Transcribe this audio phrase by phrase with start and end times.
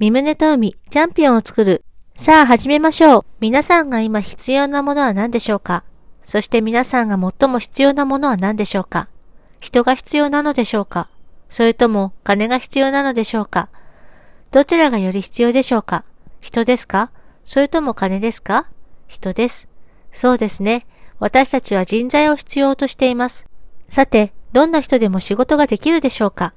[0.00, 1.84] ミムネと海、チャンピオンを作る。
[2.14, 3.24] さあ始めましょう。
[3.38, 5.84] 皆さんが今必要なものは何でしょうか？
[6.24, 9.10] そして皆さんが最も必要なものは何でしょうか？
[9.60, 11.10] 人が必要なのでしょうか？
[11.50, 13.68] それとも金が必要なのでしょうか？
[14.52, 16.06] どちらがより必要でしょうか？
[16.40, 17.10] 人ですか？
[17.44, 18.70] それとも金ですか？
[19.06, 19.68] 人です。
[20.12, 20.86] そうですね。
[21.18, 23.46] 私たちは人材を必要としています。
[23.90, 26.54] さて、どんな人でも仕事ができるでしょうか？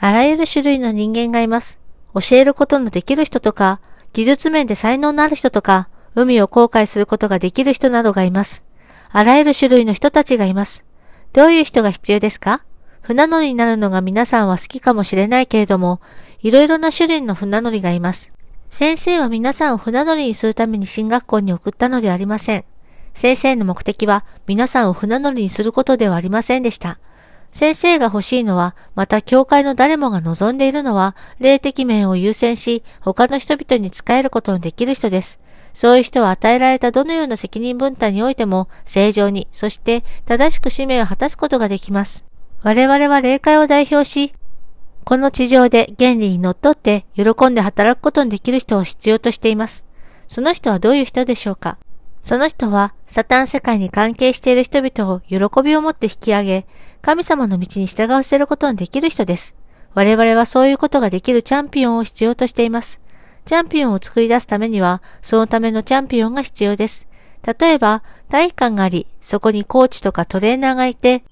[0.00, 1.80] あらゆる種類の人間がいます。
[2.14, 3.80] 教えることのできる人とか、
[4.12, 8.64] 技術面で才能のある人とか、海を航海することができる人などがいます。
[9.10, 10.84] あらゆる種類の人たちがいます。
[11.32, 12.62] どういう人が必要ですか？
[13.00, 16.00] 船乗りになるのが皆さんは好きかもしれないけれども、
[16.40, 18.32] いろいろな種類の船乗りがいます。
[18.70, 22.64] 先生は皆さんを船乗りにするために進学校に送ったのではありません。
[23.12, 26.98] 先生の目的は皆さんを船乗りにすることではありませんでした。
[27.54, 35.38] 先生が欲しいのは、また教会の誰もが望んでいるのは、霊的面を優先し、他の人々に仕えることのできる人です。
[35.72, 42.24] そういう人は与えられたどのような責任分担においても、正常に、そして正しく使命を果たすことができます。
[42.64, 44.34] 我々は霊界を代表し、
[45.04, 49.84] この地上で原理にのっって喜んで働くことのできる人を必要としています。
[50.26, 51.78] その人はどういう人でしょうか？
[52.20, 56.66] その人は、サタン世界に関係している人々を喜びを持って引き上げ、
[57.04, 59.54] 神様の道に従わせることのできる人です。
[59.92, 62.98] 我々はそういうことができるチャンピオンを必要としています。
[63.44, 67.06] チャンピオンを作り出すためには、そのためのチャンピオンが必要です。
[67.60, 71.24] 例えば、体育館があり、そこにコーチとかトレーナーがいて、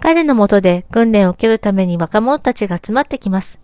[0.00, 3.60] 彼のもとで訓練を受けるために若者たちが集まってきます。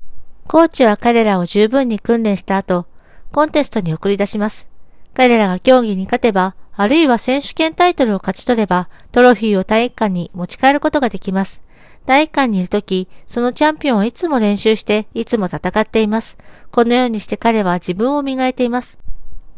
[0.47, 2.85] コーチは彼らを十分に訓練した後、
[3.33, 4.69] コンテストに送り出します。
[5.15, 11.63] 彼らが競技に勝てば、あるいは選手権タイトルを勝ち取れば、トロフィーを体育館に持ち帰ることができます。
[12.07, 16.37] 体育館にいるとき、そのチャンピオンはいつも練習して、いつも戦っています。
[16.71, 18.99] このようにして彼は自分を磨いています。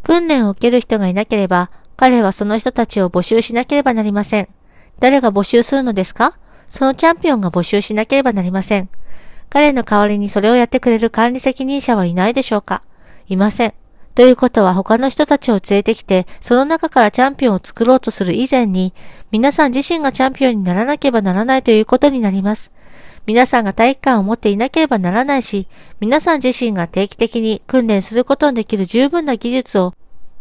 [0.03, 4.49] 訓練を受ける人がいなければ、彼はその人たちを募集しなければなりません。
[5.01, 6.39] 誰が募集するのですか？
[6.69, 8.89] そのチャンピオンが募集しなければなりません。
[9.49, 12.83] 彼の代わりにそれをやってくれる管理責任者はいないでしょうか？
[13.29, 13.75] いません。
[14.17, 18.95] ということは他の人たちを連れてきて、その中からチャンピオンを作ろうとする以前に、
[19.31, 22.73] 皆さん自身がチャンピオンにならなければならないということになります。
[23.27, 25.69] 皆さんが体育館を持っていなければならないし、
[26.01, 29.93] 皆さん自身が定期的に訓練することのできる十分な技術を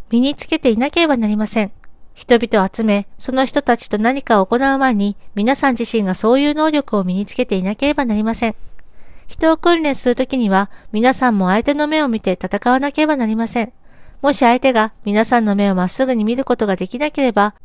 [0.09, 1.72] 身につけていなければなりません。
[2.13, 8.56] 人々を集め、その人たちと何かを行う前に、皆さん自身がそういう能力を身につけていなければなりません。
[9.28, 13.74] 人を訓練するときには、皆さんも相手の目を見て戦わなければなりません。
[14.22, 17.56] もし相手が皆さんの目をまっすぐに見ることができなければ、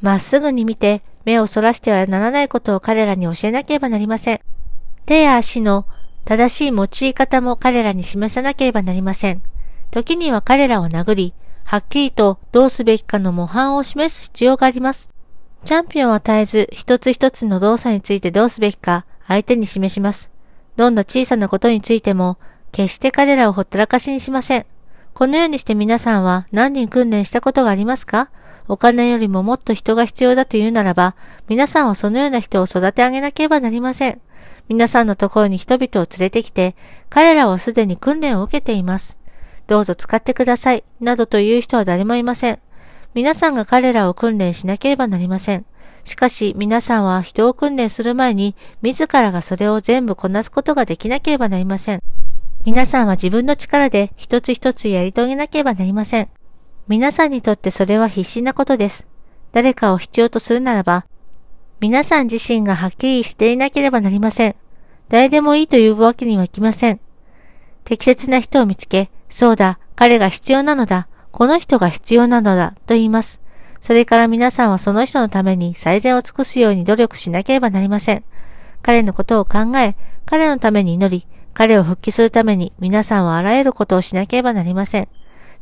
[0.00, 4.40] まっすぐに見て目をそらしてはならないことを彼らに教えなければなりません。
[5.06, 5.86] 手や足の
[6.24, 9.42] 正しい用い方も彼らに示さなければなりません。
[9.90, 11.34] 時には彼らを殴り、
[11.64, 15.08] はっきりとどうすべきかの模範を示す必要があります。
[15.64, 20.33] チャンピオンを与えず一つ一つの動作についてどうすべきか相手に示します。
[20.76, 22.38] どんな小さなことについても、
[22.72, 24.66] 決して彼らをほったらかしにしません。
[25.12, 28.30] このようにして皆さんは何人訓練したことがありますか？
[28.66, 31.14] お金よりももっと人が必要だというならば、
[31.48, 34.20] 皆さんはそのような人を育て上げなければなりません。
[34.68, 36.74] 皆さんのところに人々を連れてきて、
[37.10, 39.18] 彼らはすでに訓練を受けています。
[39.66, 42.58] どうぞ使ってください、などという人は誰もいません。
[43.14, 45.64] 皆さんが彼らを訓練しなければなりません。
[46.02, 52.00] しかし皆さんは人を訓練する前に自らがそれを全部こなすことができなければなりません。
[52.64, 56.28] 皆さんは自分の力で一つ一つやり遂げなければなりません。
[56.88, 59.06] 皆さんにとってそれは必死なことです。
[59.52, 61.06] 誰かを必要とするならば、
[61.78, 64.56] 皆さん自身がはっきりしていなければなりません。
[65.08, 67.00] 誰でもいいというわけにはいきません。
[67.84, 73.40] 適切な人を見つけ、そうだ、彼が必要なのだ、この人が必要なのだ、と言います。
[73.80, 78.22] それから皆さんはその人のために最善を尽くすように努力しなければなりません。
[78.82, 79.96] 彼のことを考え、
[80.26, 85.08] 彼のために祈り、彼を復帰するために皆さんはあらゆることをしなければなりません。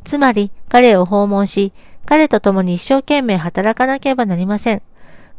[0.03, 1.73] つまり、彼を訪問し、
[2.05, 4.83] 彼と共に一生懸命働かなければなりません。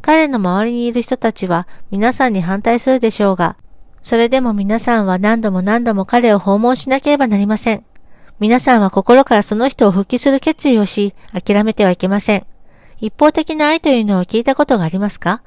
[0.02, 3.54] 彼の周りにいる人たちは皆さんに反対するでしょうが、
[4.02, 7.84] それでも皆さんは何度も何度も彼を訪問しなければなりません。
[8.44, 12.46] 皆さんは心からその人を復帰する決意をし、諦めてはいけません。
[13.00, 15.42] 一方的な愛というのを聞いたことがありますか？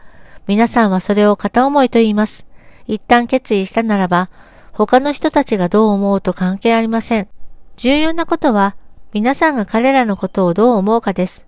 [0.48, 2.48] 皆さんはそれを片思いと言います。
[2.88, 4.32] 一旦決意したならば、
[4.72, 7.28] 他の人たちがどう思うと関係ありません。
[7.76, 8.76] 重要なことは、
[9.14, 11.46] 皆さんが彼らのことをどう思うかです。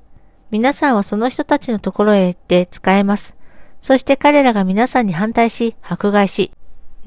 [0.51, 3.35] 皆さんはその人たちのところへ行って使えます。
[3.81, 6.51] そして彼らが皆さんに反対し、迫害し、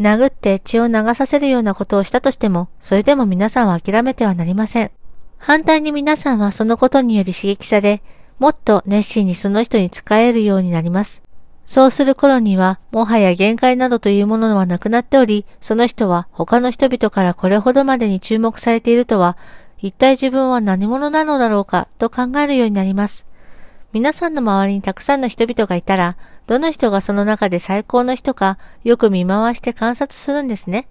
[0.02, 4.90] 殴って血を流させるようなことをしたとしても、それでも皆さんは諦めてはなりません。
[5.38, 8.02] 反対に皆さんはそのことにより刺激され、
[8.38, 11.22] もっと熱心にその人に仕えるようになります。
[11.64, 19.36] そうする頃には、もはや限界などというものはなくなっており、その人は他の人々からこれほどまでに注目されているとは、
[19.78, 23.26] 一体自分は何者なのだろうかと考えるようになります。
[23.92, 26.16] 皆さんの周りにたくさんの人々がいたら、
[26.46, 30.88] どの人がその中で最高の人かよく見回して観察するんですね。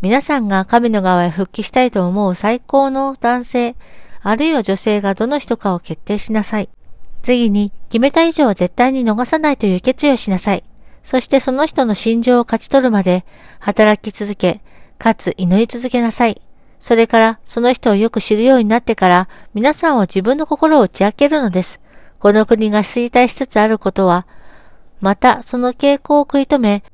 [0.00, 3.76] 皆さんが神の側へ復帰したいと思う最高の男性、
[4.22, 6.68] あるいは女性がどの人かを決定しなさい。
[7.22, 10.64] 次に、決めた以上は絶対に逃さないという決意をしなさい。
[11.04, 13.24] そしてその人の心情を勝ち取るまで、
[13.60, 14.62] 働き続け、
[14.98, 16.42] かつ祈り続けなさい。
[16.80, 21.81] それから、その人をよく知るようになってから、皆さんは自分の心を打ち明けるのです。
[22.22, 24.28] この国が衰退しつつあることは、
[25.00, 26.84] またその傾向を食い止め、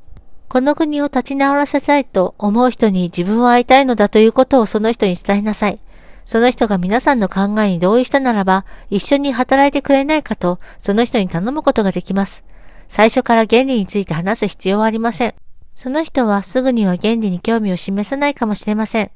[0.48, 5.80] この国を立ち直らせたいと思う人に自分は会いたいのだということをその人に伝えなさい。
[6.24, 12.42] その人が皆さんの考えに同意したならば、一緒に働いてくれないかと、その人に頼むことができます。
[12.88, 15.34] 最初から原理について話す必要はありません。
[15.74, 19.10] その人はすぐには原理に興味を示さないかもしれません。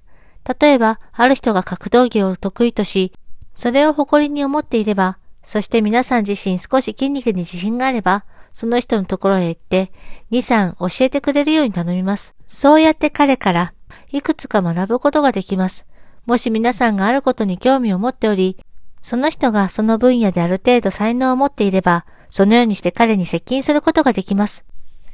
[0.61, 3.15] 例えば、ある人が格闘技を得意とし、
[3.55, 8.25] それを誇りに思っていれば、そして皆さん自身少し筋肉に自信があれば、
[8.55, 9.93] その人のところへ行って、
[10.31, 12.35] 2、3教えてくれるように頼みます。
[12.47, 13.75] そうやって彼から、
[14.11, 15.87] いくつか学ぶことができます。
[16.27, 18.57] もし皆さんがあることに興味を持っており、
[19.01, 24.65] その人がその分野である程度才能を持っていれば、そのようにして彼に接近することができます。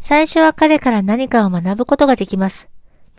[0.01, 2.69] 最初は彼から何かを学ぶことができます。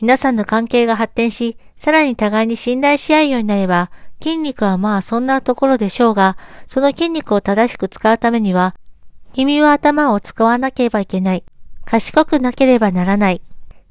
[0.02, 3.92] 皆さんの関係が発展し、さらに互いに信頼し合うようになれば、
[4.22, 6.38] 筋肉はまあそんなところでしょうが、
[6.68, 8.76] その筋肉を正しく使うためには、
[9.34, 11.44] 君は頭を使わなければいけない。
[11.86, 13.42] 賢くなければならない。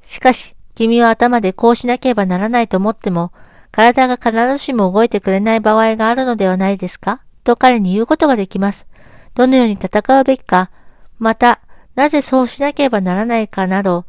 [0.05, 3.33] しかし、君は頭でこうしなければならないと思っても、
[3.71, 7.21] 体が必ずしも動いてくれない場合があるのではないですか？
[7.45, 8.87] と彼に言うことができます。
[9.35, 10.71] どのように戦うべきか、
[11.19, 11.61] また、
[11.95, 14.05] なぜそうしなければならないかなど、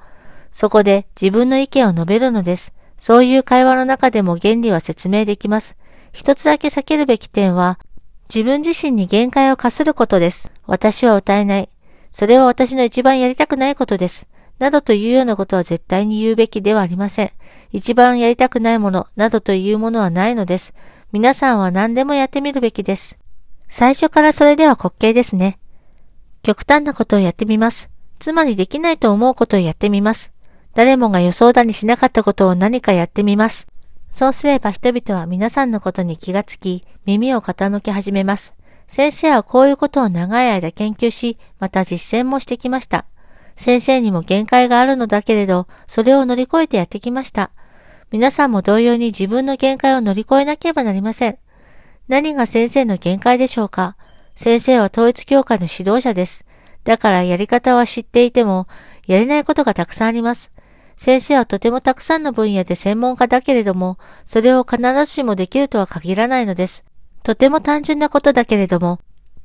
[0.51, 2.73] そこで自分の意見を述べるのです。
[2.97, 5.75] そういう会話の中でも原理は説明できます。
[6.11, 7.79] 一つだけ避けるべき点は、
[8.33, 10.51] 自分自身に限界を課することです。
[10.67, 11.69] 私は歌えない。
[12.11, 14.27] それは私の一番やりたくないことです。
[14.59, 17.31] などというようなことは絶対に言うべきではありません。
[17.71, 20.73] 一番やりたくないもの、などというものはないのです。
[21.11, 23.17] 皆さんは何でもやってみるべきです。
[23.67, 25.59] 最初からそれでは滑稽ですね。
[26.43, 27.89] 極端なことをやってみます。
[28.19, 30.31] つまりできないと思うことをやってみます。
[30.75, 33.67] 誰もが予想だにしなかったことを何かやってみます。
[34.09, 38.55] そうすれば人々は皆さんのことに気がつき、耳を傾け始めます。
[38.87, 43.05] 先生はこういうことを長い間研究し、また実践もしてきました。
[43.55, 47.51] 先生にも限界があるのだけれど、それを乗り越えてやってきました。
[48.09, 51.37] 皆さんも同様に自分の限界を乗り越えなければなりません。
[52.07, 53.95] 何が先生の限界でしょうか？
[54.35, 56.45] 先生は統一教会の指導者です。
[56.83, 58.67] だからやり方は知っていても、
[59.05, 60.51] やれないことがたくさんあります。
[60.99, 66.83] 先生はとてもたくさんの分野で専門家だけれども、それを必ずしもできるとは限らないのです。
[67.23, 68.99] とても単純なことだけれども、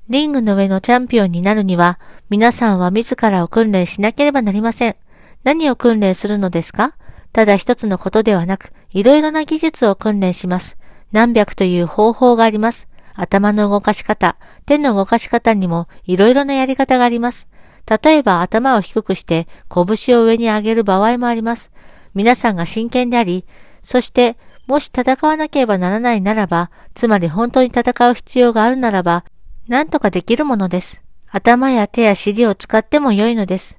[0.08, 4.96] リングの上のチャンピオンになるには、皆さんは自らを訓練しなければなりません。
[5.44, 6.96] 何を訓練するのですか？
[7.32, 10.76] ただ一つのことではなく、いろいろな技術を訓練します。
[11.12, 12.88] 何百という方法があります。
[13.14, 14.36] 頭の動かし方、
[14.66, 17.46] 手の動かし方にもいろいろなやり方があります。
[17.88, 21.70] 例えば頭を低くして拳を上に上げる場合もあります。
[22.14, 23.44] 皆さんが真剣であり、
[23.82, 24.36] そして
[24.66, 29.24] もし戦わなければならないならば、つまり本当に戦う必要があるならば、
[29.68, 31.02] 何とかできるものです。
[31.28, 33.78] 頭や手や尻を使っても良いのです。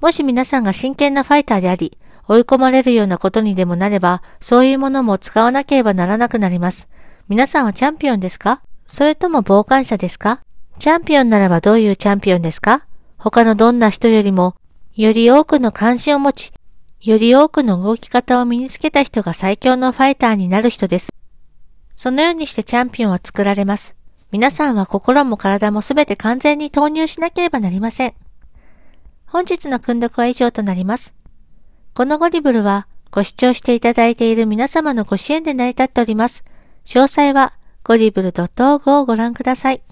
[0.00, 1.96] もし皆さんが真剣なファイターであり、
[2.28, 6.88] 追い込まれるようなことにでもなれば、そういうものも使わなければならなくなります。
[7.28, 8.60] 皆さんはチャンピオンですか？
[8.86, 10.40] それとも傍観者ですか？
[10.78, 12.85] チャンピオンならばどういうチャンピオンですか？
[13.18, 14.56] 他のどんな人よりも、
[14.94, 16.52] より多くの関心を持ち、
[17.00, 21.10] より多くの動き方を身につけた人が最強のファイターになる人です。
[21.96, 23.94] そのようにしてチャンピオンは作られます。
[24.32, 28.14] 皆さんは心も体もすべて完全に投入しなければなりません。
[29.26, 31.14] 本日の訓読は以上となります。
[31.94, 36.44] このゴリブルはご視聴していただいている皆様のご支援で成り立っております。
[36.84, 39.82] 詳細はゴリブル .org をご覧ください。